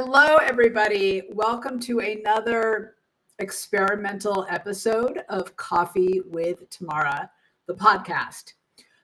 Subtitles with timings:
[0.00, 1.22] Hello, everybody.
[1.32, 2.94] Welcome to another
[3.40, 7.28] experimental episode of Coffee with Tamara,
[7.66, 8.52] the podcast.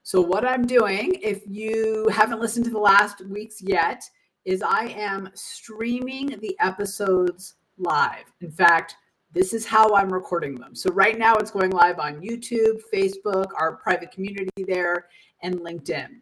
[0.04, 4.08] So, what I'm doing, if you haven't listened to the last week's yet,
[4.44, 8.32] is I am streaming the episodes live.
[8.40, 8.94] In fact,
[9.32, 10.76] this is how I'm recording them.
[10.76, 15.08] So, right now it's going live on YouTube, Facebook, our private community there,
[15.42, 16.20] and LinkedIn.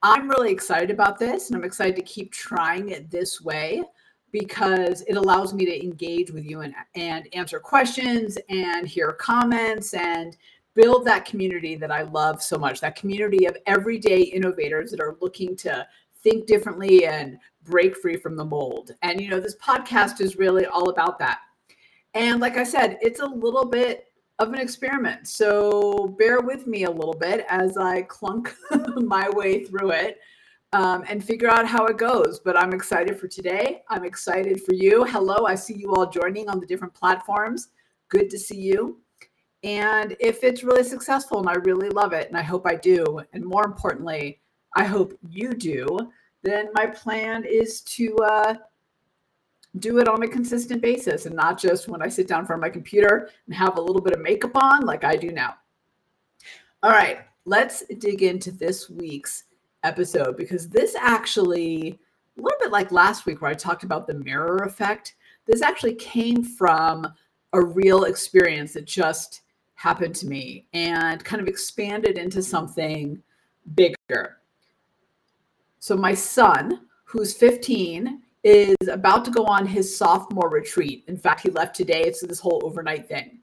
[0.00, 3.82] I'm really excited about this, and I'm excited to keep trying it this way
[4.32, 9.94] because it allows me to engage with you and, and answer questions and hear comments
[9.94, 10.36] and
[10.74, 15.18] build that community that I love so much that community of everyday innovators that are
[15.20, 15.86] looking to
[16.22, 18.92] think differently and break free from the mold.
[19.02, 21.40] And, you know, this podcast is really all about that.
[22.14, 24.06] And like I said, it's a little bit
[24.38, 25.28] of an experiment.
[25.28, 28.54] So bear with me a little bit as I clunk
[28.96, 30.18] my way through it
[30.72, 32.40] um, and figure out how it goes.
[32.40, 33.82] But I'm excited for today.
[33.88, 35.04] I'm excited for you.
[35.04, 37.68] Hello, I see you all joining on the different platforms.
[38.08, 39.00] Good to see you.
[39.64, 43.20] And if it's really successful and I really love it, and I hope I do,
[43.32, 44.40] and more importantly,
[44.74, 45.86] I hope you do,
[46.42, 48.54] then my plan is to uh,
[49.78, 52.68] do it on a consistent basis and not just when I sit down for my
[52.68, 55.54] computer and have a little bit of makeup on like I do now.
[56.82, 59.44] All right, let's dig into this week's
[59.82, 61.98] episode because this actually,
[62.38, 65.14] a little bit like last week where I talked about the mirror effect,
[65.46, 67.06] this actually came from
[67.52, 69.42] a real experience that just
[69.74, 73.20] happened to me and kind of expanded into something
[73.74, 74.38] bigger.
[75.78, 81.04] So, my son, who's 15, is about to go on his sophomore retreat.
[81.08, 82.02] In fact, he left today.
[82.02, 83.40] It's this whole overnight thing.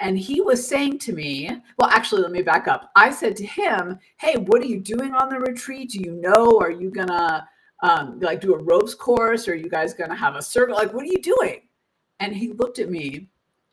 [0.00, 2.90] And he was saying to me, well, actually, let me back up.
[2.94, 5.90] I said to him, Hey, what are you doing on the retreat?
[5.90, 6.58] Do you know?
[6.60, 7.46] Are you going to
[7.82, 9.48] um, like do a ropes course?
[9.48, 10.76] Or are you guys going to have a circle?
[10.76, 11.62] Like, what are you doing?
[12.20, 13.28] And he looked at me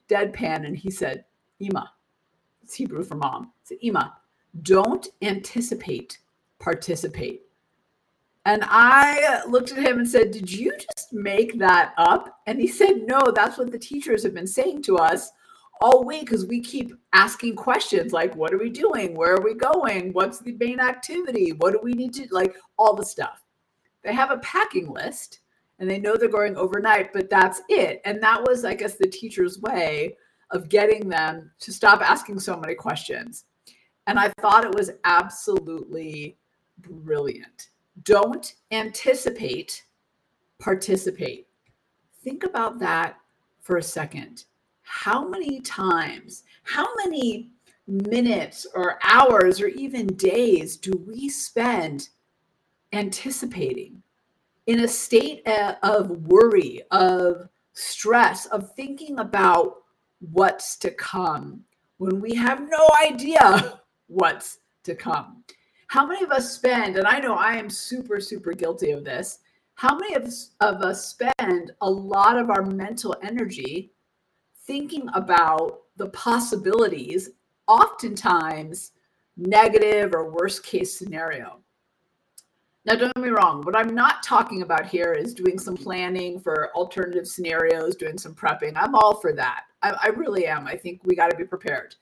[0.09, 1.25] deadpan and he said,
[1.59, 1.91] Ima,
[2.63, 3.51] it's Hebrew for mom.
[3.63, 4.17] So Ima,
[4.63, 6.19] don't anticipate,
[6.59, 7.43] participate.
[8.45, 12.39] And I looked at him and said, Did you just make that up?
[12.47, 15.31] And he said, No, that's what the teachers have been saying to us
[15.81, 19.15] all week because we keep asking questions like, What are we doing?
[19.15, 20.13] Where are we going?
[20.13, 21.51] What's the main activity?
[21.53, 22.55] What do we need to like?
[22.77, 23.43] All the stuff.
[24.03, 25.39] They have a packing list
[25.79, 28.01] and they know they're going overnight, but that's it.
[28.05, 30.15] And that was, I guess, the teacher's way
[30.51, 33.45] of getting them to stop asking so many questions.
[34.07, 36.37] And I thought it was absolutely
[36.79, 37.69] brilliant.
[38.03, 39.83] Don't anticipate,
[40.59, 41.47] participate.
[42.23, 43.17] Think about that
[43.61, 44.45] for a second.
[44.85, 47.49] How many times, how many
[47.87, 52.09] minutes or hours or even days do we spend
[52.93, 54.01] anticipating
[54.67, 59.77] in a state of worry, of stress, of thinking about
[60.19, 61.63] what's to come
[61.97, 65.43] when we have no idea what's to come.
[65.87, 69.39] How many of us spend, and I know I am super, super guilty of this,
[69.75, 73.91] how many of of us spend a lot of our mental energy
[74.65, 77.31] thinking about the possibilities,
[77.67, 78.91] oftentimes
[79.37, 81.59] negative or worst case scenario?
[82.85, 83.63] Now, don't get me wrong.
[83.63, 88.35] What I'm not talking about here is doing some planning for alternative scenarios, doing some
[88.35, 88.73] prepping.
[88.75, 89.63] I'm all for that.
[89.81, 90.67] I, I really am.
[90.67, 91.95] I think we got to be prepared.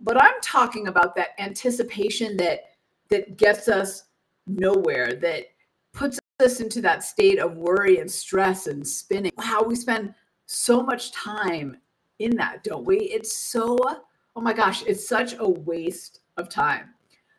[0.00, 2.60] But I'm talking about that anticipation that
[3.08, 4.04] that gets us
[4.46, 5.46] nowhere, that
[5.92, 9.32] puts us into that state of worry and stress and spinning.
[9.36, 10.14] Wow, we spend
[10.46, 11.76] so much time
[12.22, 12.98] in that, don't we?
[12.98, 13.78] It's so,
[14.36, 16.90] oh my gosh, it's such a waste of time.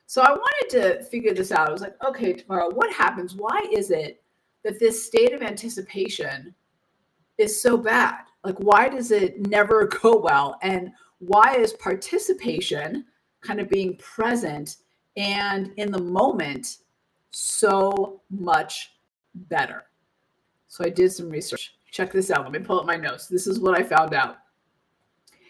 [0.05, 1.69] So I wanted to figure this out.
[1.69, 3.35] I was like, okay, tomorrow, what happens?
[3.35, 4.21] Why is it
[4.63, 6.53] that this state of anticipation
[7.37, 8.25] is so bad?
[8.43, 10.59] Like, why does it never go well?
[10.61, 13.05] And why is participation,
[13.41, 14.77] kind of being present
[15.15, 16.77] and in the moment,
[17.31, 18.91] so much
[19.33, 19.85] better?
[20.67, 21.75] So I did some research.
[21.91, 22.43] Check this out.
[22.43, 23.27] Let me pull up my notes.
[23.27, 24.37] This is what I found out.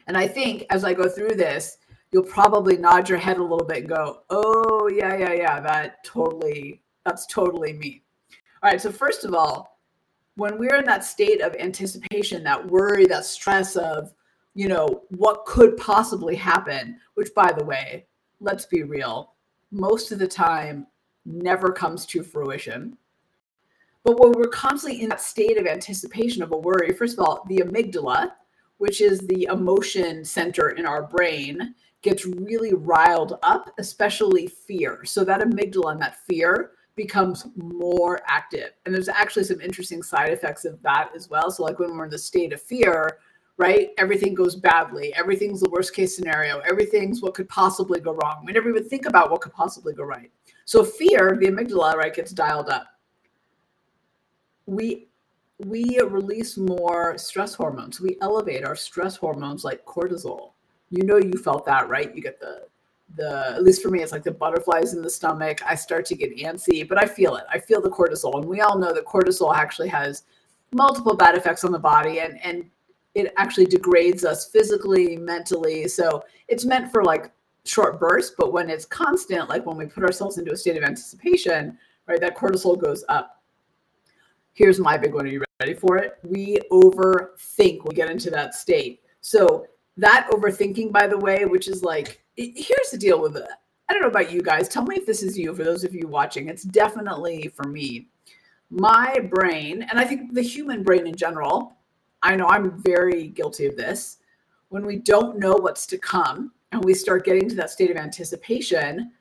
[0.07, 1.77] And I think as I go through this,
[2.11, 6.03] you'll probably nod your head a little bit and go, oh, yeah, yeah, yeah, that
[6.03, 8.03] totally, that's totally me.
[8.61, 8.81] All right.
[8.81, 9.79] So, first of all,
[10.35, 14.13] when we're in that state of anticipation, that worry, that stress of,
[14.55, 18.05] you know, what could possibly happen, which by the way,
[18.39, 19.33] let's be real,
[19.71, 20.87] most of the time
[21.25, 22.97] never comes to fruition.
[24.03, 27.45] But when we're constantly in that state of anticipation of a worry, first of all,
[27.47, 28.31] the amygdala,
[28.83, 35.05] which is the emotion center in our brain, gets really riled up, especially fear.
[35.05, 38.71] So that amygdala and that fear becomes more active.
[38.85, 41.49] And there's actually some interesting side effects of that as well.
[41.49, 43.19] So, like when we're in the state of fear,
[43.55, 43.91] right?
[43.97, 45.13] Everything goes badly.
[45.15, 46.59] Everything's the worst case scenario.
[46.69, 48.43] Everything's what could possibly go wrong.
[48.45, 50.29] We never even think about what could possibly go right.
[50.65, 52.87] So fear, the amygdala, right, gets dialed up.
[54.65, 55.07] We
[55.59, 58.01] we release more stress hormones.
[58.01, 60.51] We elevate our stress hormones like cortisol.
[60.89, 62.13] You know you felt that, right?
[62.13, 62.67] You get the
[63.15, 65.61] the at least for me, it's like the butterflies in the stomach.
[65.65, 67.43] I start to get antsy, but I feel it.
[67.51, 68.39] I feel the cortisol.
[68.39, 70.23] And we all know that cortisol actually has
[70.73, 72.65] multiple bad effects on the body and and
[73.15, 75.87] it actually degrades us physically, mentally.
[75.87, 77.31] So it's meant for like
[77.63, 80.83] short bursts, but when it's constant, like when we put ourselves into a state of
[80.83, 81.77] anticipation,
[82.07, 83.42] right, that cortisol goes up.
[84.53, 85.25] Here's my big one.
[85.25, 86.17] Are you ready for it?
[86.23, 89.01] We overthink we get into that state.
[89.21, 89.65] So
[89.97, 93.47] that overthinking, by the way, which is like, here's the deal with it.
[93.89, 94.67] I don't know about you guys.
[94.67, 96.49] Tell me if this is you, for those of you watching.
[96.49, 98.07] It's definitely for me.
[98.69, 101.77] My brain, and I think the human brain in general,
[102.21, 104.17] I know I'm very guilty of this.
[104.69, 107.97] When we don't know what's to come and we start getting to that state of
[107.97, 109.11] anticipation,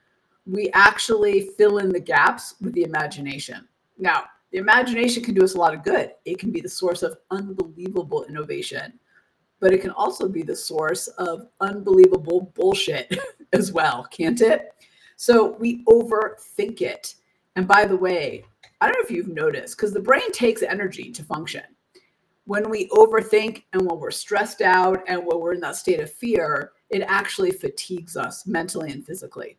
[0.47, 3.69] we actually fill in the gaps with the imagination.
[3.99, 6.13] Now, the imagination can do us a lot of good.
[6.25, 8.99] It can be the source of unbelievable innovation,
[9.61, 13.19] but it can also be the source of unbelievable bullshit
[13.53, 14.75] as well, can't it?
[15.17, 17.15] So we overthink it.
[17.57, 18.45] And by the way,
[18.81, 21.63] I don't know if you've noticed, because the brain takes energy to function
[22.45, 26.13] when we overthink and when we're stressed out and when we're in that state of
[26.13, 29.59] fear, it actually fatigues us mentally and physically.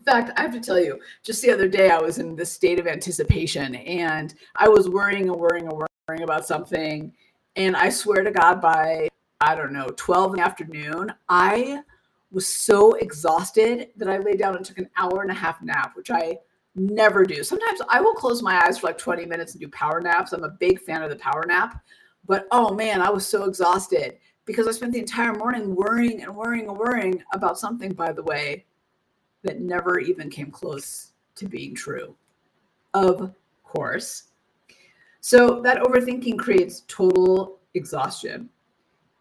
[0.00, 2.50] In fact, I have to tell you, just the other day, I was in this
[2.50, 7.12] state of anticipation and I was worrying and worrying and worrying about something.
[7.56, 9.08] And I swear to God, by
[9.42, 11.82] I don't know, 12 in the afternoon, I
[12.30, 15.92] was so exhausted that I laid down and took an hour and a half nap,
[15.96, 16.38] which I
[16.74, 17.42] never do.
[17.42, 20.32] Sometimes I will close my eyes for like 20 minutes and do power naps.
[20.32, 21.82] I'm a big fan of the power nap.
[22.26, 26.34] But oh man, I was so exhausted because I spent the entire morning worrying and
[26.34, 28.66] worrying and worrying about something, by the way,
[29.42, 32.14] that never even came close to being true.
[32.94, 33.32] Of
[33.64, 34.24] course.
[35.20, 38.48] So that overthinking creates total exhaustion.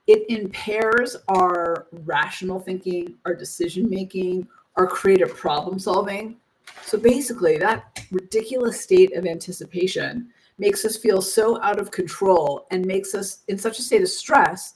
[0.07, 6.37] It impairs our rational thinking, our decision making, our creative problem solving
[6.83, 12.85] so basically, that ridiculous state of anticipation makes us feel so out of control and
[12.85, 14.75] makes us in such a state of stress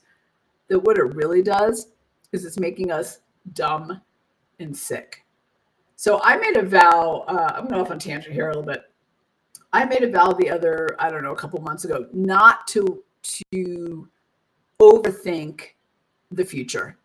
[0.68, 1.88] that what it really does
[2.32, 3.20] is it's making us
[3.52, 4.00] dumb
[4.60, 5.23] and sick.
[5.96, 7.24] So I made a vow.
[7.28, 8.82] Uh, I'm going off on tangent here a little bit.
[9.72, 13.02] I made a vow the other, I don't know, a couple months ago, not to
[13.50, 14.08] to
[14.80, 15.70] overthink
[16.30, 16.98] the future,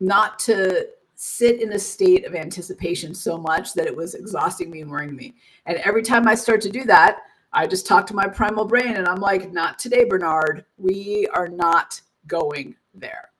[0.00, 4.82] not to sit in a state of anticipation so much that it was exhausting me
[4.82, 5.34] and worrying me.
[5.66, 7.22] And every time I start to do that,
[7.52, 10.64] I just talk to my primal brain and I'm like, not today, Bernard.
[10.76, 13.30] We are not going there.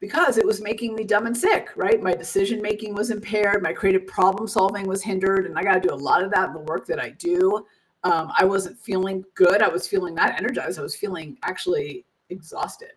[0.00, 2.02] Because it was making me dumb and sick, right?
[2.02, 5.88] My decision making was impaired, my creative problem solving was hindered, and I got to
[5.88, 7.66] do a lot of that in the work that I do.
[8.04, 9.62] Um, I wasn't feeling good.
[9.62, 10.78] I was feeling not energized.
[10.78, 12.92] I was feeling actually exhausted.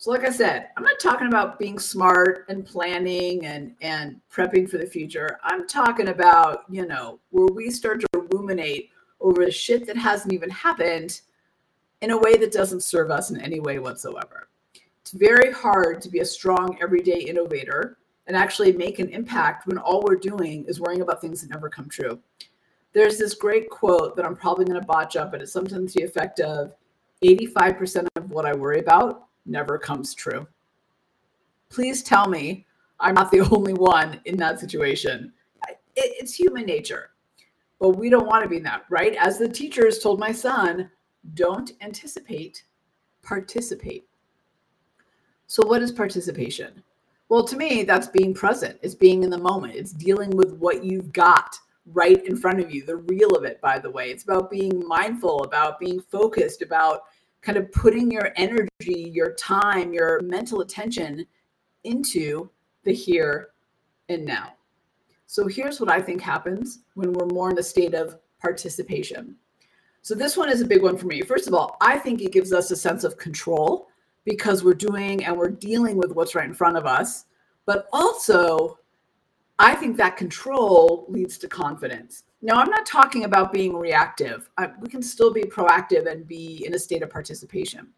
[0.00, 4.70] So, like I said, I'm not talking about being smart and planning and and prepping
[4.70, 5.40] for the future.
[5.42, 10.32] I'm talking about, you know, where we start to ruminate over the shit that hasn't
[10.32, 11.20] even happened
[12.00, 14.48] in a way that doesn't serve us in any way whatsoever.
[15.08, 17.96] It's very hard to be a strong everyday innovator
[18.26, 21.70] and actually make an impact when all we're doing is worrying about things that never
[21.70, 22.20] come true.
[22.92, 26.02] There's this great quote that I'm probably going to botch up, but it's sometimes the
[26.02, 26.74] effect of
[27.24, 30.46] 85% of what I worry about never comes true.
[31.70, 32.66] Please tell me
[33.00, 35.32] I'm not the only one in that situation.
[35.96, 37.12] it's human nature,
[37.80, 39.14] but we don't want to be in that, right?
[39.14, 40.90] As the teachers told my son,
[41.32, 42.64] don't anticipate,
[43.22, 44.07] participate.
[45.48, 46.82] So, what is participation?
[47.30, 48.78] Well, to me, that's being present.
[48.82, 49.74] It's being in the moment.
[49.74, 53.58] It's dealing with what you've got right in front of you, the real of it,
[53.62, 54.10] by the way.
[54.10, 57.04] It's about being mindful, about being focused, about
[57.40, 61.26] kind of putting your energy, your time, your mental attention
[61.84, 62.50] into
[62.84, 63.48] the here
[64.10, 64.52] and now.
[65.26, 69.34] So here's what I think happens when we're more in a state of participation.
[70.02, 71.22] So this one is a big one for me.
[71.22, 73.88] First of all, I think it gives us a sense of control
[74.28, 77.24] because we're doing and we're dealing with what's right in front of us.
[77.64, 78.78] But also,
[79.58, 82.24] I think that control leads to confidence.
[82.42, 84.48] Now, I'm not talking about being reactive.
[84.58, 87.88] I, we can still be proactive and be in a state of participation.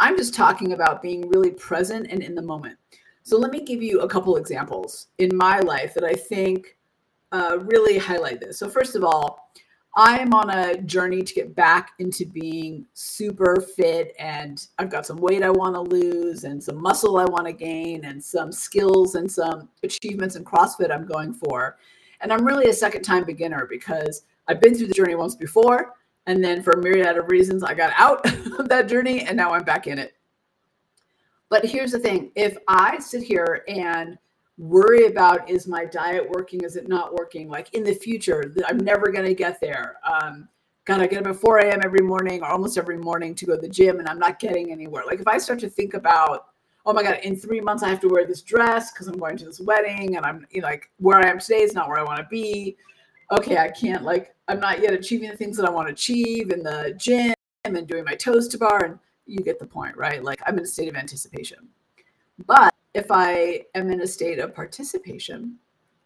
[0.00, 2.76] I'm just talking about being really present and in the moment.
[3.22, 6.76] So, let me give you a couple examples in my life that I think
[7.32, 8.58] uh, really highlight this.
[8.58, 9.50] So, first of all,
[9.96, 15.18] I'm on a journey to get back into being super fit, and I've got some
[15.18, 19.14] weight I want to lose, and some muscle I want to gain, and some skills
[19.14, 21.76] and some achievements in CrossFit I'm going for.
[22.20, 25.94] And I'm really a second time beginner because I've been through the journey once before.
[26.26, 28.24] And then for a myriad of reasons, I got out
[28.58, 30.14] of that journey and now I'm back in it.
[31.50, 34.18] But here's the thing if I sit here and
[34.58, 36.62] worry about is my diet working?
[36.62, 37.48] Is it not working?
[37.48, 39.96] Like in the future i'm never going to get there.
[40.04, 40.48] Um
[40.84, 43.60] gotta get up at 4 a.m every morning or almost every morning to go to
[43.60, 45.04] the gym and i'm not getting anywhere.
[45.06, 46.48] Like if i start to think about
[46.86, 49.36] oh my god in three months i have to wear this dress because i'm going
[49.38, 51.98] to this wedding and i'm you know, like where i am today is not where
[51.98, 52.76] i want to be.
[53.32, 56.50] Okay i can't like i'm not yet achieving the things that i want to achieve
[56.50, 57.34] in the gym
[57.64, 60.22] and doing my toes to bar and you get the point right?
[60.22, 61.66] Like i'm in a state of anticipation.
[62.46, 65.56] But if I am in a state of participation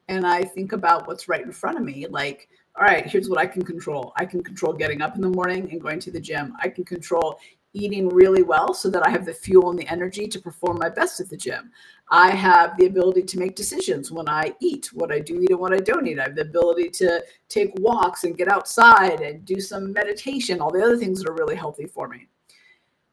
[0.09, 3.39] and I think about what's right in front of me, like, all right, here's what
[3.39, 4.13] I can control.
[4.17, 6.55] I can control getting up in the morning and going to the gym.
[6.61, 7.39] I can control
[7.75, 10.89] eating really well so that I have the fuel and the energy to perform my
[10.89, 11.71] best at the gym.
[12.11, 15.61] I have the ability to make decisions when I eat, what I do eat and
[15.61, 16.19] what I don't eat.
[16.19, 20.73] I have the ability to take walks and get outside and do some meditation, all
[20.73, 22.29] the other things that are really healthy for me.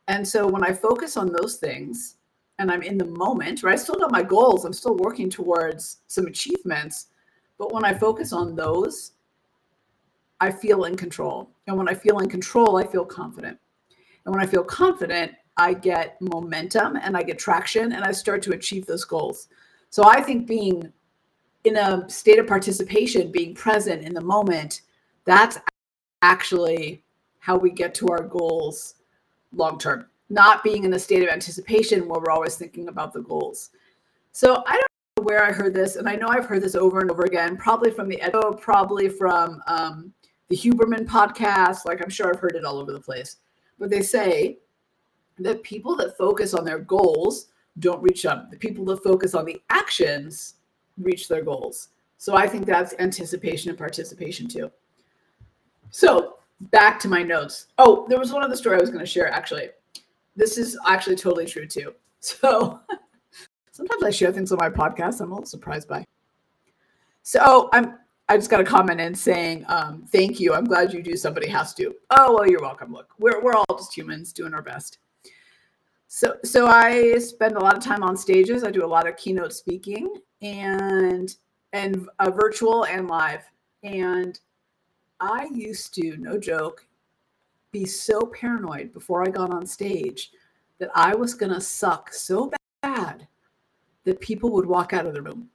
[0.08, 2.15] And so when I focus on those things,
[2.60, 3.74] and I'm in the moment, right?
[3.74, 4.66] I still got my goals.
[4.66, 7.08] I'm still working towards some achievements.
[7.58, 9.12] But when I focus on those,
[10.40, 11.50] I feel in control.
[11.68, 13.58] And when I feel in control, I feel confident.
[14.26, 18.42] And when I feel confident, I get momentum and I get traction and I start
[18.44, 19.48] to achieve those goals.
[19.90, 20.92] So I think being
[21.64, 24.82] in a state of participation, being present in the moment,
[25.26, 25.58] that's
[26.22, 27.04] actually
[27.40, 28.96] how we get to our goals
[29.54, 33.22] long term not being in a state of anticipation where we're always thinking about the
[33.22, 33.70] goals.
[34.32, 37.00] So I don't know where I heard this, and I know I've heard this over
[37.00, 40.14] and over again, probably from the Edo, probably from um,
[40.50, 41.86] the Huberman podcast.
[41.86, 43.38] Like I'm sure I've heard it all over the place.
[43.80, 44.58] But they say
[45.40, 47.48] that people that focus on their goals
[47.80, 48.48] don't reach them.
[48.52, 50.56] The people that focus on the actions
[50.98, 51.90] reach their goals.
[52.18, 54.72] So I think that's anticipation and participation too.
[55.92, 56.38] So
[56.72, 57.68] back to my notes.
[57.78, 59.70] Oh, there was one other story I was going to share actually
[60.36, 61.94] this is actually totally true too.
[62.22, 62.80] So
[63.72, 66.04] sometimes I share things on my podcast I'm a little surprised by.
[67.22, 70.54] So I'm I just got a comment in saying, um, thank you.
[70.54, 71.16] I'm glad you do.
[71.16, 71.94] Somebody has to.
[72.10, 72.92] Oh, well, you're welcome.
[72.92, 74.98] Look, we're, we're all just humans doing our best.
[76.08, 78.64] So, so I spend a lot of time on stages.
[78.64, 80.12] I do a lot of keynote speaking
[80.42, 81.36] and,
[81.74, 83.44] and uh, virtual and live.
[83.84, 84.40] And
[85.20, 86.88] I used to, no joke,
[87.76, 90.32] be so paranoid before I got on stage
[90.80, 92.50] that I was going to suck so
[92.82, 93.28] bad
[94.06, 95.50] that people would walk out of the room.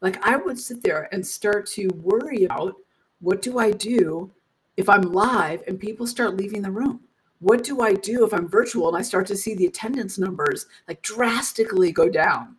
[0.00, 2.74] Like I would sit there and start to worry about
[3.20, 4.32] what do I do
[4.76, 6.98] if I'm live and people start leaving the room?
[7.38, 10.66] What do I do if I'm virtual and I start to see the attendance numbers
[10.88, 12.56] like drastically go down?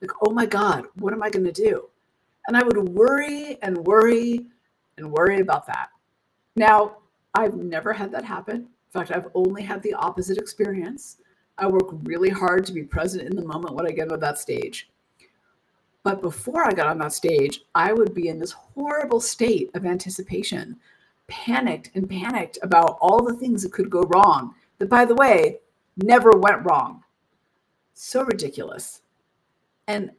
[0.00, 1.88] Like, oh my God, what am I going to do?
[2.46, 4.46] And I would worry and worry
[4.96, 5.88] and worry about that.
[6.54, 6.98] Now,
[7.36, 8.56] I've never had that happen.
[8.56, 11.18] In fact, I've only had the opposite experience.
[11.58, 14.38] I work really hard to be present in the moment when I get on that
[14.38, 14.88] stage.
[16.02, 19.84] But before I got on that stage, I would be in this horrible state of
[19.84, 20.76] anticipation,
[21.26, 25.58] panicked and panicked about all the things that could go wrong, that, by the way,
[25.96, 27.02] never went wrong.
[27.92, 29.02] So ridiculous.
[29.88, 30.10] And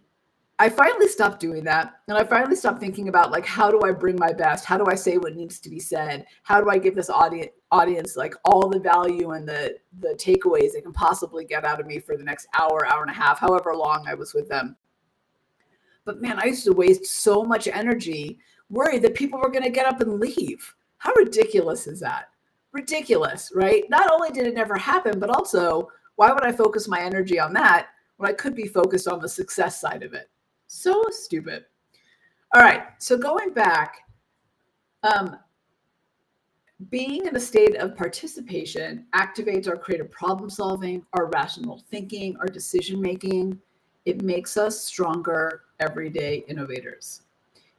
[0.60, 2.00] I finally stopped doing that.
[2.08, 4.66] And I finally stopped thinking about like how do I bring my best?
[4.66, 6.26] How do I say what needs to be said?
[6.44, 10.74] How do I give this audience audience like all the value and the the takeaways
[10.74, 13.40] they can possibly get out of me for the next hour, hour and a half,
[13.40, 14.76] however long I was with them.
[16.06, 19.70] But man, I used to waste so much energy worried that people were going to
[19.70, 20.74] get up and leave.
[20.98, 22.30] How ridiculous is that?
[22.72, 23.84] Ridiculous, right?
[23.90, 27.54] Not only did it never happen, but also why would I focus my energy on
[27.54, 30.30] that when I could be focused on the success side of it?
[30.68, 31.66] So stupid.
[32.54, 32.84] All right.
[33.00, 33.98] So going back,
[35.04, 35.38] um,
[36.90, 42.46] being in a state of participation activates our creative problem solving, our rational thinking, our
[42.46, 43.60] decision making.
[44.06, 47.24] It makes us stronger everyday innovators.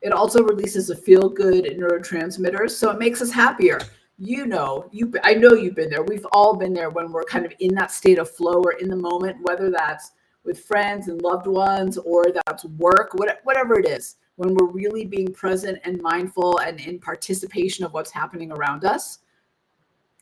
[0.01, 3.81] It also releases a feel good neurotransmitters, so it makes us happier.
[4.19, 6.03] You know, you I know you've been there.
[6.03, 8.89] We've all been there when we're kind of in that state of flow or in
[8.89, 10.13] the moment, whether that's
[10.49, 15.33] with friends and loved ones or that's work, whatever it is, when we're really being
[15.33, 19.19] present and mindful and in participation of what's happening around us,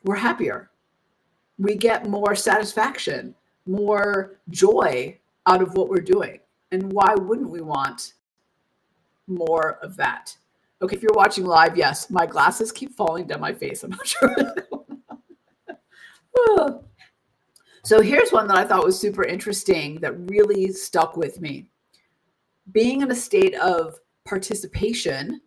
[0.04, 0.70] we're happier.
[1.58, 3.34] We get more satisfaction,
[3.66, 6.40] more joy out of what we're doing.
[6.72, 8.12] And why wouldn't we want
[9.26, 10.36] more of that.
[10.82, 13.82] Okay, if you're watching live, yes, my glasses keep falling down my face.
[13.82, 14.36] I'm not sure.
[17.86, 21.68] so here's one that I thought was super interesting that really stuck with me.
[22.72, 25.40] Being in a state of participation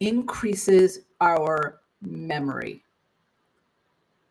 [0.00, 2.82] increases our memory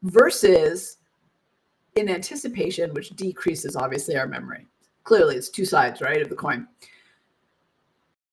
[0.01, 0.97] versus
[1.95, 4.67] in anticipation, which decreases obviously our memory.
[5.05, 6.67] Clearly, it's two sides, right, of the coin.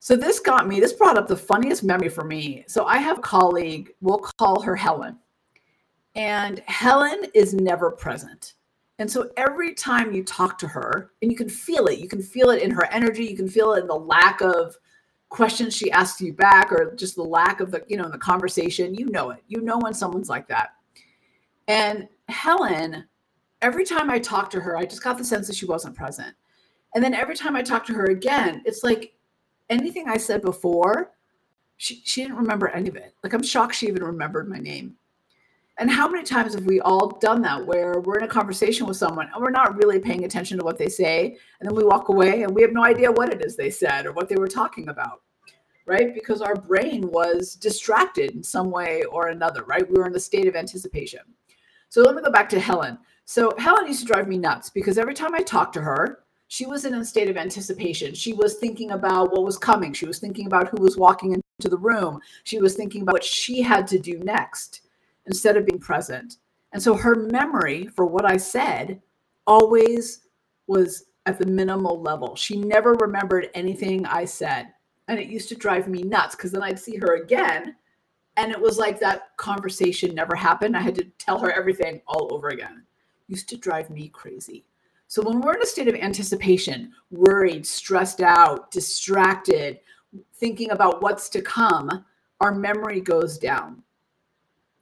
[0.01, 2.65] So this got me, this brought up the funniest memory for me.
[2.67, 5.17] So I have a colleague, we'll call her Helen.
[6.17, 8.55] And Helen is never present.
[9.01, 12.23] And so every time you talk to her, and you can feel it, you can
[12.23, 14.77] feel it in her energy, you can feel it in the lack of
[15.31, 18.19] questions she asks you back, or just the lack of the, you know, in the
[18.19, 18.95] conversation.
[18.95, 19.43] You know it.
[19.49, 20.75] You know when someone's like that.
[21.67, 23.07] And Helen,
[23.63, 26.35] every time I talked to her, I just got the sense that she wasn't present.
[26.95, 29.15] And then every time I talked to her again, it's like
[29.71, 31.13] anything I said before,
[31.79, 33.15] she, she didn't remember any of it.
[33.25, 34.97] Like I'm shocked she even remembered my name.
[35.79, 38.99] And how many times have we all done that where we're in a conversation with
[38.99, 41.37] someone and we're not really paying attention to what they say?
[41.59, 44.05] And then we walk away and we have no idea what it is they said
[44.05, 45.23] or what they were talking about,
[45.87, 46.13] right?
[46.13, 49.89] Because our brain was distracted in some way or another, right?
[49.89, 51.21] We were in a state of anticipation.
[51.89, 52.99] So let me go back to Helen.
[53.25, 56.67] So Helen used to drive me nuts because every time I talked to her, she
[56.67, 58.13] was in a state of anticipation.
[58.13, 59.93] She was thinking about what was coming.
[59.93, 62.21] She was thinking about who was walking into the room.
[62.45, 64.83] She was thinking about what she had to do next
[65.31, 66.37] instead of being present.
[66.73, 69.01] And so her memory for what I said
[69.47, 70.27] always
[70.67, 72.37] was at the minimal level.
[72.37, 74.69] She never remembered anything I said.
[75.09, 77.77] And it used to drive me nuts because then I'd see her again.
[78.37, 80.77] And it was like that conversation never happened.
[80.77, 82.85] I had to tell her everything all over again.
[83.29, 84.65] It used to drive me crazy.
[85.09, 89.81] So when we're in a state of anticipation, worried, stressed out, distracted,
[90.35, 92.05] thinking about what's to come,
[92.41, 93.83] our memory goes down.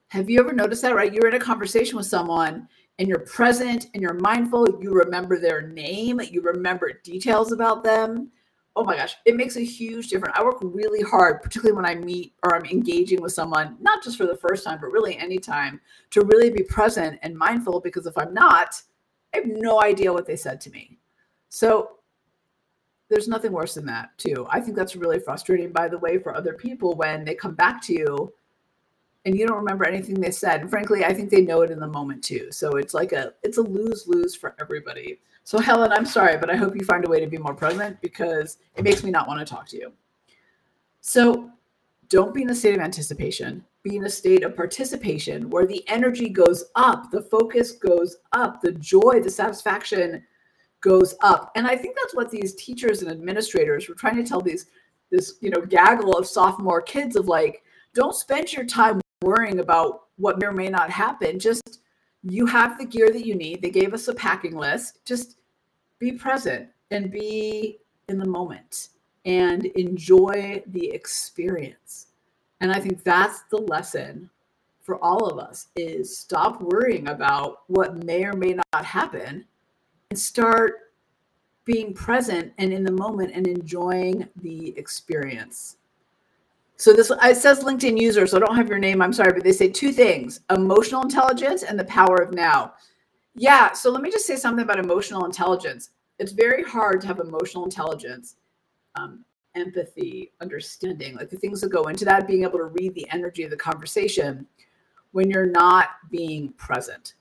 [0.08, 1.12] Have you ever noticed that, right?
[1.12, 2.66] You're in a conversation with someone
[2.98, 8.30] and you're present and you're mindful, you remember their name, you remember details about them.
[8.74, 10.36] Oh my gosh, it makes a huge difference.
[10.38, 14.16] I work really hard, particularly when I meet or I'm engaging with someone, not just
[14.16, 18.16] for the first time, but really anytime, to really be present and mindful because if
[18.16, 18.80] I'm not,
[19.34, 20.98] I have no idea what they said to me.
[21.50, 21.98] So
[23.10, 24.46] there's nothing worse than that, too.
[24.48, 27.82] I think that's really frustrating, by the way, for other people when they come back
[27.82, 28.32] to you
[29.24, 30.62] and you don't remember anything they said.
[30.62, 32.48] And frankly, I think they know it in the moment too.
[32.50, 35.20] So it's like a it's a lose-lose for everybody.
[35.44, 38.00] So Helen, I'm sorry, but I hope you find a way to be more present
[38.00, 39.92] because it makes me not want to talk to you.
[41.00, 41.50] So
[42.08, 45.86] don't be in a state of anticipation be in a state of participation where the
[45.88, 50.22] energy goes up, the focus goes up, the joy, the satisfaction
[50.80, 51.50] goes up.
[51.54, 54.66] And I think that's what these teachers and administrators were trying to tell these
[55.10, 57.62] this, you know, gaggle of sophomore kids of like,
[57.94, 61.38] don't spend your time worrying about what may or may not happen.
[61.38, 61.80] Just
[62.22, 63.62] you have the gear that you need.
[63.62, 65.04] They gave us a packing list.
[65.04, 65.38] Just
[65.98, 67.78] be present and be
[68.08, 68.88] in the moment
[69.24, 72.08] and enjoy the experience
[72.60, 74.30] and I think that's the lesson
[74.82, 79.44] for all of us is stop worrying about what may or may not happen
[80.10, 80.92] and start
[81.64, 85.76] being present and in the moment and enjoying the experience.
[86.78, 89.02] So this it says LinkedIn user, so I don't have your name.
[89.02, 92.74] I'm sorry, but they say two things: emotional intelligence and the power of now.
[93.34, 93.72] Yeah.
[93.72, 95.90] So let me just say something about emotional intelligence.
[96.18, 98.36] It's very hard to have emotional intelligence
[98.94, 103.06] um, empathy, understanding, like the things that go into that, being able to read the
[103.10, 104.46] energy of the conversation
[105.12, 107.14] when you're not being present.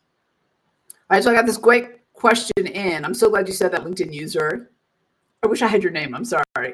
[1.09, 3.05] All right, so I got this great question in.
[3.05, 4.71] I'm so glad you said that, LinkedIn user.
[5.43, 6.13] I wish I had your name.
[6.13, 6.73] I'm sorry.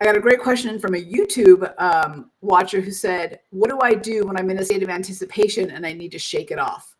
[0.00, 3.94] I got a great question from a YouTube um, watcher who said, What do I
[3.94, 6.94] do when I'm in a state of anticipation and I need to shake it off?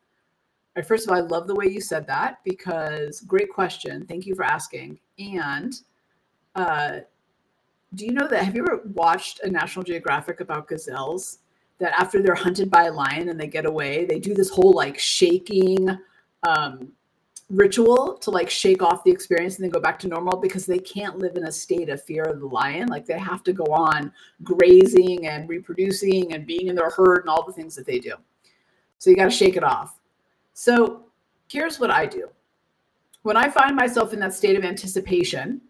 [0.86, 4.06] First of all, I love the way you said that because great question.
[4.06, 4.98] Thank you for asking.
[5.18, 5.74] And
[6.54, 6.98] uh,
[7.94, 8.44] do you know that?
[8.44, 11.38] Have you ever watched a National Geographic about gazelles?
[11.78, 14.72] That after they're hunted by a lion and they get away, they do this whole
[14.72, 15.88] like shaking
[16.46, 16.92] um,
[17.50, 20.78] ritual to like shake off the experience and then go back to normal because they
[20.78, 22.88] can't live in a state of fear of the lion.
[22.88, 27.28] Like they have to go on grazing and reproducing and being in their herd and
[27.28, 28.14] all the things that they do.
[28.98, 29.98] So you got to shake it off.
[30.52, 31.06] So
[31.48, 32.28] here's what I do
[33.22, 35.60] when I find myself in that state of anticipation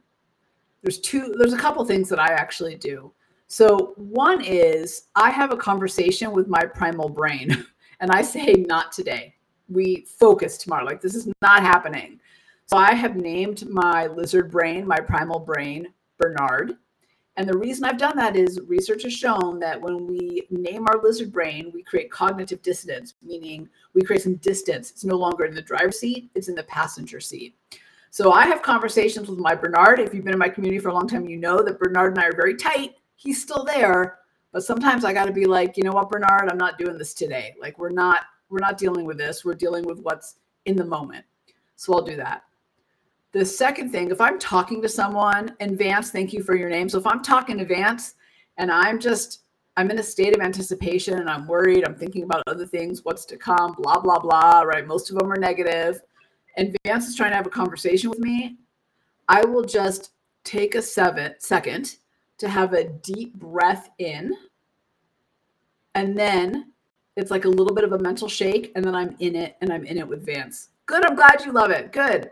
[0.83, 3.12] there's two there's a couple things that i actually do
[3.47, 7.67] so one is i have a conversation with my primal brain
[8.01, 9.35] and i say not today
[9.69, 12.19] we focus tomorrow like this is not happening
[12.67, 15.87] so i have named my lizard brain my primal brain
[16.19, 16.77] bernard
[17.39, 21.01] And the reason I've done that is research has shown that when we name our
[21.01, 24.91] lizard brain, we create cognitive dissonance, meaning we create some distance.
[24.91, 27.55] It's no longer in the driver's seat, it's in the passenger seat.
[28.11, 30.01] So I have conversations with my Bernard.
[30.01, 32.25] If you've been in my community for a long time, you know that Bernard and
[32.25, 32.97] I are very tight.
[33.15, 34.19] He's still there,
[34.51, 37.15] but sometimes I got to be like, you know what, Bernard, I'm not doing this
[37.15, 37.55] today.
[37.61, 39.45] Like we're not we're not dealing with this.
[39.45, 41.25] We're dealing with what's in the moment.
[41.77, 42.45] So I'll do that.
[43.33, 46.89] The second thing, if I'm talking to someone, and Vance, thank you for your name.
[46.89, 48.15] So if I'm talking to Vance
[48.57, 49.43] and I'm just
[49.79, 53.25] I'm in a state of anticipation and I'm worried, I'm thinking about other things, what's
[53.27, 54.85] to come, blah, blah, blah, right?
[54.85, 56.01] Most of them are negative.
[56.57, 58.57] And Vance is trying to have a conversation with me.
[59.29, 60.11] I will just
[60.43, 61.99] take a seven, second
[62.39, 64.33] to have a deep breath in.
[65.95, 66.73] And then
[67.19, 68.73] it's like a little bit of a mental shake.
[68.75, 70.71] And then I'm in it and I'm in it with Vance.
[70.87, 71.05] Good.
[71.05, 71.93] I'm glad you love it.
[71.93, 72.31] Good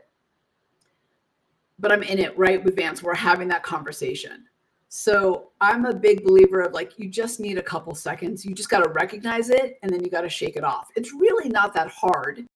[1.79, 3.03] but I'm in it right with Vance.
[3.03, 4.47] We're having that conversation.
[4.89, 8.45] So I'm a big believer of like, you just need a couple seconds.
[8.45, 10.89] You just got to recognize it and then you got to shake it off.
[10.97, 12.47] It's really not that hard,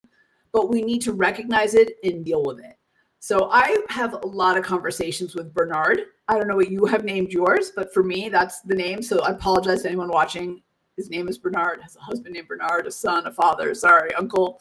[0.52, 2.76] but we need to recognize it and deal with it.
[3.18, 6.00] So I have a lot of conversations with Bernard.
[6.28, 9.02] I don't know what you have named yours, but for me, that's the name.
[9.02, 10.62] So I apologize to anyone watching.
[11.00, 14.60] His name is Bernard, has a husband named Bernard, a son, a father, sorry, uncle.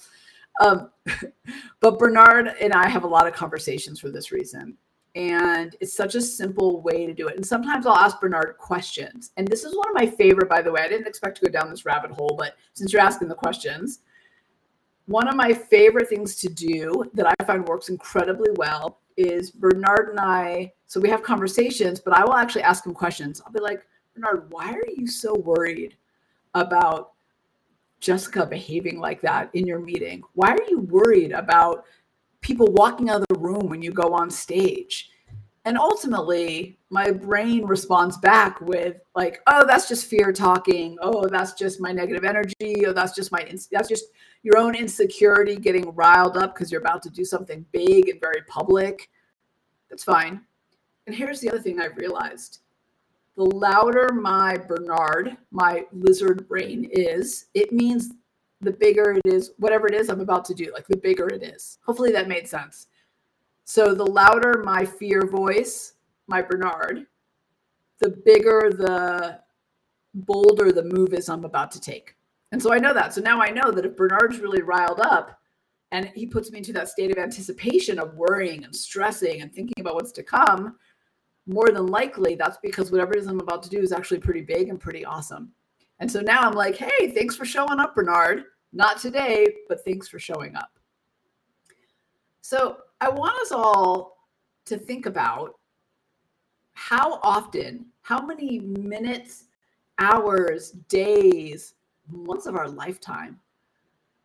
[0.62, 0.90] Um,
[1.82, 4.78] but Bernard and I have a lot of conversations for this reason.
[5.16, 7.36] And it's such a simple way to do it.
[7.36, 9.32] And sometimes I'll ask Bernard questions.
[9.36, 10.80] And this is one of my favorite, by the way.
[10.80, 14.00] I didn't expect to go down this rabbit hole, but since you're asking the questions,
[15.08, 20.12] one of my favorite things to do that I find works incredibly well is Bernard
[20.12, 20.72] and I.
[20.86, 23.42] So we have conversations, but I will actually ask him questions.
[23.46, 25.98] I'll be like, Bernard, why are you so worried
[26.54, 27.12] about
[28.00, 30.24] Jessica behaving like that in your meeting?
[30.34, 31.86] Why are you worried about
[32.42, 35.10] people walking out of the room when you go on stage?
[35.66, 40.98] And ultimately, my brain responds back with like, "Oh, that's just fear talking.
[41.02, 42.86] Oh, that's just my negative energy.
[42.86, 44.06] Oh, that's just my that's just
[44.42, 48.42] your own insecurity getting riled up because you're about to do something big and very
[48.48, 49.10] public."
[49.90, 50.42] That's fine.
[51.08, 52.60] And here's the other thing I've realized
[53.40, 58.12] the louder my Bernard, my lizard brain is, it means
[58.60, 61.42] the bigger it is, whatever it is I'm about to do, like the bigger it
[61.42, 61.78] is.
[61.86, 62.88] Hopefully that made sense.
[63.64, 65.94] So the louder my fear voice,
[66.28, 67.08] my Bernard,
[68.00, 69.40] the bigger the
[70.14, 72.18] bolder the move is I'm about to take.
[72.52, 73.14] And so I know that.
[73.14, 75.40] So now I know that if Bernard's really riled up
[75.94, 79.80] and he puts me into that state of anticipation of worrying and stressing and thinking
[79.80, 80.76] about what's to come,
[81.50, 84.42] more than likely that's because whatever it is I'm about to do is actually pretty
[84.42, 85.52] big and pretty awesome.
[86.00, 88.44] And so now I'm like, hey, thanks for showing up, Bernard.
[88.72, 90.80] Not today, but thanks for showing up.
[92.42, 94.28] So I want us all
[94.66, 95.56] to think about
[96.74, 99.46] how often, how many minutes,
[99.98, 101.74] hours, days,
[102.08, 103.40] months of our lifetime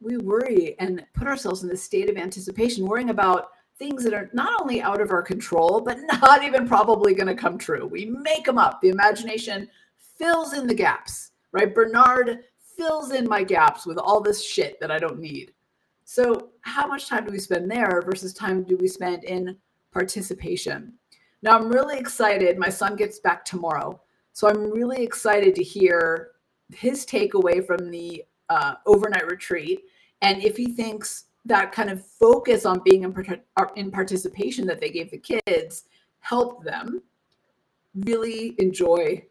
[0.00, 4.30] we worry and put ourselves in this state of anticipation, worrying about things that are
[4.32, 7.86] not only out of our control, but not even probably going to come true.
[7.86, 8.80] We make them up.
[8.80, 9.68] The imagination
[10.18, 11.74] fills in the gaps, right?
[11.74, 12.44] Bernard
[12.76, 15.52] fills in my gaps with all this shit that I don't need.
[16.04, 19.56] So, how much time do we spend there versus time do we spend in
[19.90, 20.92] participation?
[21.42, 22.58] Now, I'm really excited.
[22.58, 24.00] My son gets back tomorrow.
[24.32, 26.32] So, I'm really excited to hear
[26.74, 29.84] his takeaway from the uh, overnight retreat.
[30.20, 34.80] And if he thinks that kind of focus on being in, uh, in participation that
[34.80, 35.84] they gave the kids
[36.20, 37.02] helped them
[37.94, 39.22] really enjoy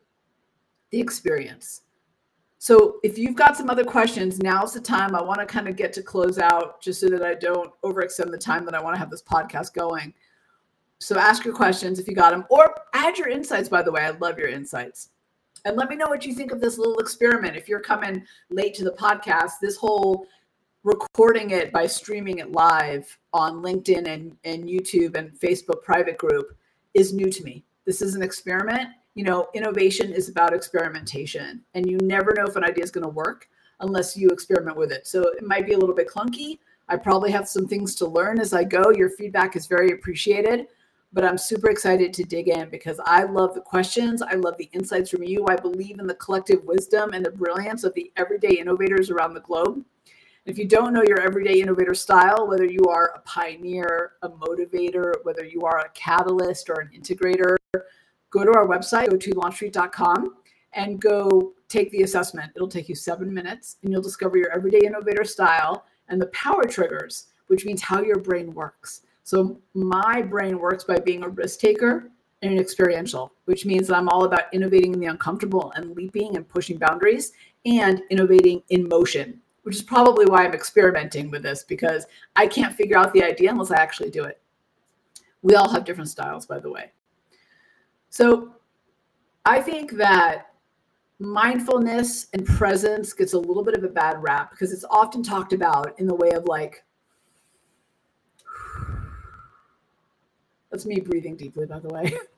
[0.91, 1.82] the experience.
[2.60, 5.15] So if you've got some other questions, now's the time.
[5.15, 8.32] I want to kind of get to close out just so that I don't overextend
[8.32, 10.13] the time that I want to have this podcast going.
[10.99, 13.67] So ask your questions if you got them, or add your insights.
[13.67, 15.10] By the way, I love your insights.
[15.65, 17.58] And let me know what you think of this little experiment.
[17.58, 20.26] If you're coming late to the podcast, this whole
[20.83, 26.57] recording it by streaming it live on LinkedIn and, and YouTube and Facebook private group
[26.93, 27.63] is new to me.
[27.85, 28.89] This is an experiment.
[29.15, 33.03] You know, innovation is about experimentation, and you never know if an idea is going
[33.03, 33.47] to work
[33.79, 35.07] unless you experiment with it.
[35.07, 36.59] So it might be a little bit clunky.
[36.89, 38.91] I probably have some things to learn as I go.
[38.91, 40.67] Your feedback is very appreciated,
[41.13, 44.21] but I'm super excited to dig in because I love the questions.
[44.21, 45.45] I love the insights from you.
[45.47, 49.41] I believe in the collective wisdom and the brilliance of the everyday innovators around the
[49.41, 49.83] globe.
[50.45, 55.13] If you don't know your everyday innovator style, whether you are a pioneer, a motivator,
[55.23, 57.56] whether you are a catalyst or an integrator,
[58.29, 60.36] go to our website, go to launchstreet.com
[60.73, 62.51] and go take the assessment.
[62.58, 66.65] It'll take you seven minutes and you'll discover your everyday innovator style and the power
[66.65, 69.03] triggers, which means how your brain works.
[69.23, 73.95] So my brain works by being a risk taker and an experiential, which means that
[73.95, 77.32] I'm all about innovating in the uncomfortable and leaping and pushing boundaries
[77.65, 82.76] and innovating in motion, which is probably why I'm experimenting with this because I can't
[82.76, 84.39] figure out the idea unless I actually do it.
[85.41, 86.91] We all have different styles, by the way.
[88.10, 88.54] So
[89.45, 90.54] I think that
[91.19, 95.54] mindfulness and presence gets a little bit of a bad rap because it's often talked
[95.54, 96.84] about in the way of like,
[100.71, 102.13] that's me breathing deeply, by the way.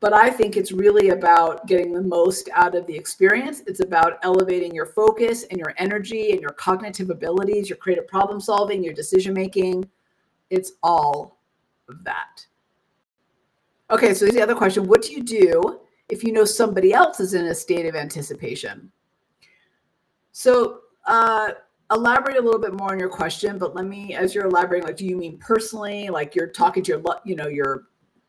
[0.00, 3.62] but I think it's really about getting the most out of the experience.
[3.66, 8.40] It's about elevating your focus and your energy and your cognitive abilities, your creative problem
[8.40, 9.88] solving, your decision making.
[10.50, 11.38] It's all
[11.88, 12.46] of that.
[13.90, 17.20] Okay, so here's the other question What do you do if you know somebody else
[17.20, 18.92] is in a state of anticipation?
[20.30, 21.52] So, uh,
[21.90, 24.96] elaborate a little bit more on your question, but let me, as you're elaborating, like,
[24.96, 27.88] do you mean personally, like you're talking to your, you know, your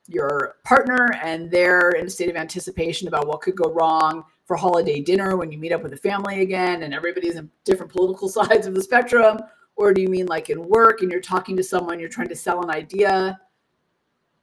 [0.10, 4.56] your partner and they're in a state of anticipation about what could go wrong for
[4.56, 8.28] holiday dinner when you meet up with the family again and everybody's in different political
[8.40, 9.38] sides of the spectrum?
[9.76, 12.36] Or do you mean like in work and you're talking to someone you're trying to
[12.36, 13.40] sell an idea?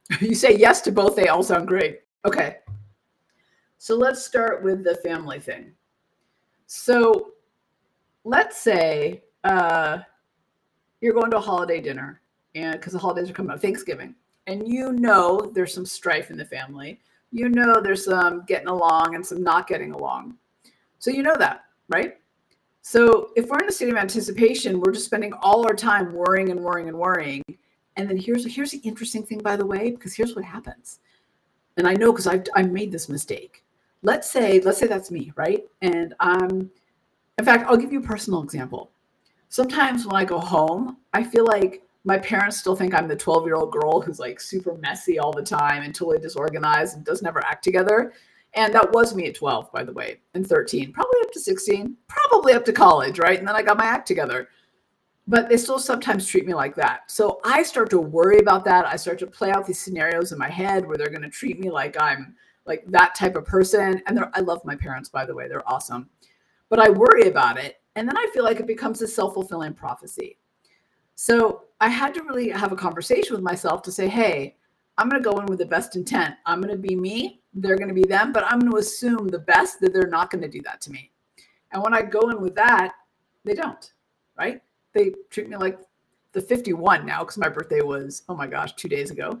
[0.21, 1.99] You say yes to both they all sound great.
[2.25, 2.59] Okay.
[3.77, 5.73] So let's start with the family thing.
[6.65, 7.33] So
[8.23, 9.97] let's say uh,
[11.01, 12.21] you're going to a holiday dinner
[12.55, 14.15] and because the holidays are coming up thanksgiving
[14.47, 16.99] and you know there's some strife in the family.
[17.31, 20.37] You know there's some getting along and some not getting along.
[20.99, 22.17] So you know that, right?
[22.81, 26.51] So if we're in a state of anticipation, we're just spending all our time worrying
[26.51, 27.43] and worrying and worrying.
[27.97, 30.99] And then here's here's the interesting thing, by the way, because here's what happens.
[31.75, 33.63] And I know because I've I made this mistake.
[34.03, 35.65] Let's say let's say that's me, right?
[35.81, 36.71] And I'm,
[37.37, 38.91] in fact, I'll give you a personal example.
[39.49, 43.45] Sometimes when I go home, I feel like my parents still think I'm the 12
[43.45, 47.27] year old girl who's like super messy all the time and totally disorganized and doesn't
[47.27, 48.13] ever act together.
[48.53, 51.97] And that was me at 12, by the way, and 13, probably up to 16,
[52.07, 53.37] probably up to college, right?
[53.37, 54.47] And then I got my act together.
[55.27, 57.11] But they still sometimes treat me like that.
[57.11, 58.85] So I start to worry about that.
[58.85, 61.59] I start to play out these scenarios in my head where they're going to treat
[61.59, 64.01] me like I'm like that type of person.
[64.07, 66.09] And I love my parents, by the way, they're awesome.
[66.69, 67.81] But I worry about it.
[67.97, 70.37] And then I feel like it becomes a self fulfilling prophecy.
[71.15, 74.55] So I had to really have a conversation with myself to say, hey,
[74.97, 76.35] I'm going to go in with the best intent.
[76.45, 77.41] I'm going to be me.
[77.53, 80.31] They're going to be them, but I'm going to assume the best that they're not
[80.31, 81.11] going to do that to me.
[81.71, 82.93] And when I go in with that,
[83.43, 83.91] they don't,
[84.37, 84.61] right?
[84.93, 85.79] They treat me like
[86.31, 89.39] the 51 now because my birthday was, oh my gosh, two days ago.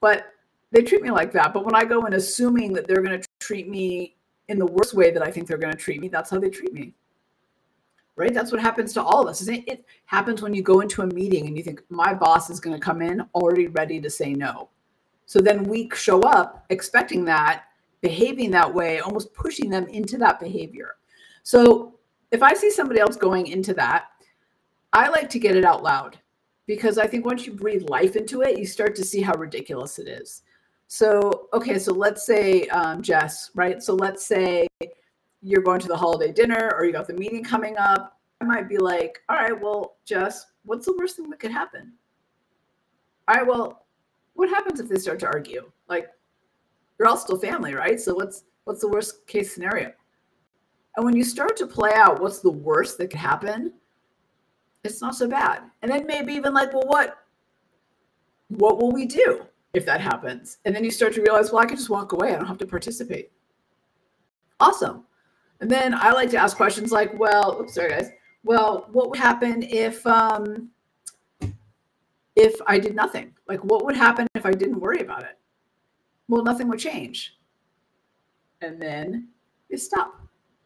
[0.00, 0.26] But
[0.70, 1.54] they treat me like that.
[1.54, 4.16] But when I go in assuming that they're going to treat me
[4.48, 6.50] in the worst way that I think they're going to treat me, that's how they
[6.50, 6.94] treat me
[8.20, 8.34] right?
[8.34, 9.48] That's what happens to all of us.
[9.48, 12.60] It, it happens when you go into a meeting and you think my boss is
[12.60, 14.68] going to come in already ready to say no.
[15.24, 17.64] So then we show up expecting that,
[18.02, 20.96] behaving that way, almost pushing them into that behavior.
[21.44, 21.94] So
[22.30, 24.08] if I see somebody else going into that,
[24.92, 26.18] I like to get it out loud
[26.66, 29.98] because I think once you breathe life into it, you start to see how ridiculous
[29.98, 30.42] it is.
[30.88, 33.82] So, okay, so let's say, um, Jess, right?
[33.82, 34.66] So let's say
[35.42, 38.68] you're going to the holiday dinner or you got the meeting coming up, I might
[38.68, 41.92] be like, all right, well, Jess, what's the worst thing that could happen?
[43.28, 43.86] All right, well,
[44.34, 45.70] what happens if they start to argue?
[45.88, 46.08] Like,
[46.98, 48.00] you're all still family, right?
[48.00, 49.92] So what's what's the worst case scenario?
[50.96, 53.72] And when you start to play out what's the worst that could happen,
[54.84, 55.62] it's not so bad.
[55.82, 57.18] And then maybe even like, well, what
[58.48, 60.58] what will we do if that happens?
[60.64, 62.32] And then you start to realize, well, I can just walk away.
[62.32, 63.30] I don't have to participate.
[64.58, 65.04] Awesome.
[65.60, 68.10] And then I like to ask questions like, well, oops, sorry guys.
[68.42, 70.70] Well, what would happen if um
[72.36, 73.34] if I did nothing?
[73.48, 75.38] Like what would happen if I didn't worry about it?
[76.28, 77.36] Well, nothing would change.
[78.62, 79.28] And then
[79.68, 80.20] you stop,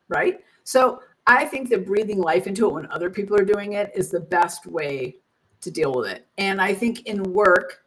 [0.08, 0.40] right?
[0.64, 4.10] So I think that breathing life into it when other people are doing it is
[4.10, 5.16] the best way
[5.62, 6.26] to deal with it.
[6.38, 7.82] And I think in work,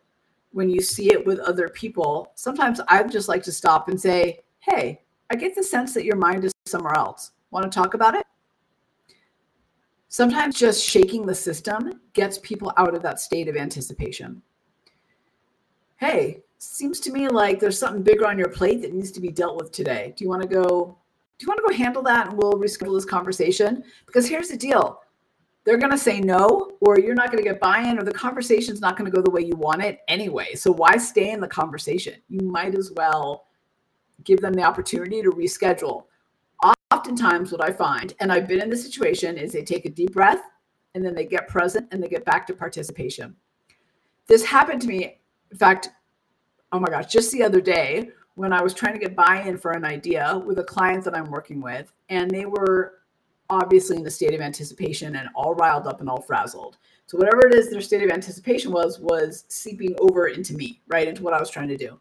[0.52, 4.40] when you see it with other people, sometimes I'd just like to stop and say,
[4.60, 7.32] hey, I get the sense that your mind is somewhere else.
[7.52, 8.26] Want to talk about it?
[10.10, 14.42] Sometimes just shaking the system gets people out of that state of anticipation.
[15.98, 19.30] Hey, seems to me like there's something bigger on your plate that needs to be
[19.30, 20.14] dealt with today.
[20.16, 20.98] Do you want to go?
[21.38, 23.84] Do you want to go handle that and we'll reschedule this conversation?
[24.06, 25.02] Because here's the deal
[25.66, 28.12] they're going to say no, or you're not going to get buy in, or the
[28.14, 30.56] conversation's not going to go the way you want it anyway.
[30.56, 32.16] So why stay in the conversation?
[32.30, 33.48] You might as well
[34.24, 36.06] give them the opportunity to reschedule.
[36.92, 40.14] Oftentimes, what I find, and I've been in this situation, is they take a deep
[40.14, 40.42] breath
[40.96, 43.36] and then they get present and they get back to participation.
[44.28, 45.20] This happened to me.
[45.52, 45.90] In fact,
[46.72, 49.58] oh my gosh, just the other day when I was trying to get buy in
[49.58, 53.00] for an idea with a client that I'm working with, and they were
[53.50, 56.78] obviously in a state of anticipation and all riled up and all frazzled.
[57.06, 61.08] So whatever it is their state of anticipation was, was seeping over into me, right?
[61.08, 62.00] Into what I was trying to do.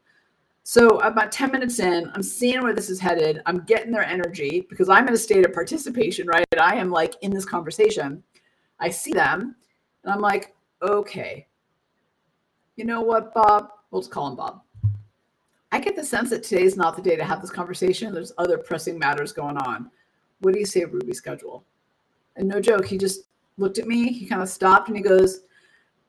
[0.69, 3.41] So about 10 minutes in, I'm seeing where this is headed.
[3.47, 6.45] I'm getting their energy because I'm in a state of participation, right?
[6.61, 8.21] I am like in this conversation.
[8.81, 9.55] I see them
[10.03, 11.47] and I'm like, okay,
[12.75, 13.69] you know what, Bob?
[13.93, 14.61] We'll just call him Bob.
[15.71, 18.13] I get the sense that today's not the day to have this conversation.
[18.13, 19.89] There's other pressing matters going on.
[20.41, 21.63] What do you say, Ruby schedule?
[22.35, 24.13] And no joke, he just looked at me.
[24.13, 25.43] He kind of stopped and he goes,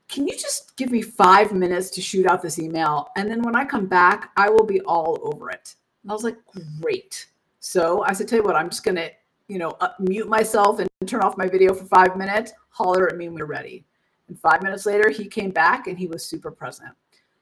[0.08, 3.10] Can you just give me five minutes to shoot out this email?
[3.17, 5.76] And then when I come back, I will be all over it.
[6.04, 6.38] And I was like,
[6.82, 7.28] Great.
[7.60, 9.12] So I said, Tell you what, I'm just going to,
[9.48, 13.28] you know, mute myself and turn off my video for five minutes, holler at me
[13.28, 13.86] when we're ready.
[14.28, 16.91] And five minutes later, he came back and he was super present.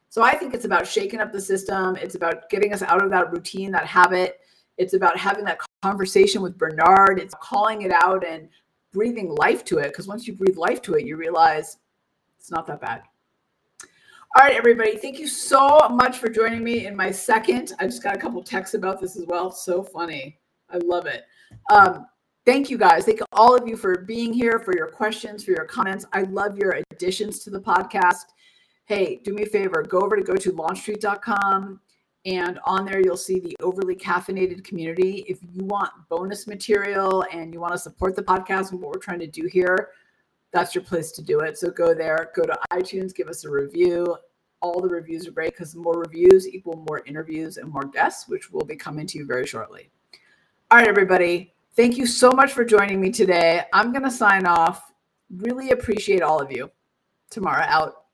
[0.09, 1.95] So I think it's about shaking up the system.
[1.97, 4.39] It's about getting us out of that routine, that habit.
[4.77, 7.19] It's about having that conversation with Bernard.
[7.19, 8.47] It's calling it out and
[8.91, 9.87] breathing life to it.
[9.87, 11.77] Because once you breathe life to it, you realize
[12.45, 13.01] it's not that bad.
[14.37, 14.97] All right, everybody.
[14.97, 17.73] Thank you so much for joining me in my second.
[17.79, 19.49] I just got a couple texts about this as well.
[19.49, 20.37] so funny.
[20.69, 21.23] I love it.
[21.71, 22.05] Um,
[22.45, 23.03] thank you guys.
[23.03, 26.05] Thank all of you for being here, for your questions, for your comments.
[26.13, 28.25] I love your additions to the podcast.
[28.85, 31.79] Hey, do me a favor, go over to go to launchstreet.com
[32.27, 35.25] and on there you'll see the overly caffeinated community.
[35.27, 39.01] If you want bonus material and you want to support the podcast and what we're
[39.01, 39.89] trying to do here,
[40.55, 41.57] that's your place to do it.
[41.57, 44.17] So go there, go to iTunes, give us a review.
[44.61, 48.51] All the reviews are great because more reviews equal more interviews and more guests, which
[48.51, 49.89] will be coming to you very shortly.
[50.71, 51.53] All right, everybody.
[51.75, 53.63] Thank you so much for joining me today.
[53.73, 54.93] I'm going to sign off.
[55.29, 56.71] Really appreciate all of you.
[57.29, 58.04] Tomorrow out.